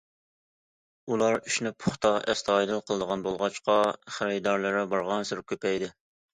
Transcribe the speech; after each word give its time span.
ئۇلار 1.11 1.37
ئىشنى 1.49 1.73
پۇختا، 1.85 2.15
ئەستايىدىل 2.33 2.83
قىلىدىغان 2.89 3.27
بولغاچقا 3.29 3.79
خېرىدارلىرى 4.19 4.85
بارغانسېرى 4.97 5.49
كۆپەيدى. 5.55 5.95